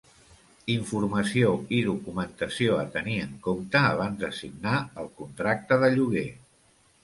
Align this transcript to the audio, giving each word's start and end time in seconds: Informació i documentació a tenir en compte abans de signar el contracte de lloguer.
Informació 0.75 1.51
i 1.79 1.81
documentació 1.89 2.79
a 2.85 2.87
tenir 2.97 3.19
en 3.27 3.37
compte 3.51 3.85
abans 3.93 4.21
de 4.27 4.33
signar 4.41 4.77
el 5.05 5.15
contracte 5.23 5.83
de 5.87 5.95
lloguer. 6.01 6.29